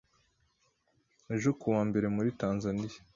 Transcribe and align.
Ejo 1.35 1.49
ku 1.59 1.65
wa 1.73 1.81
mbere 1.89 2.07
muri 2.15 2.29
Tanzania 2.41 2.97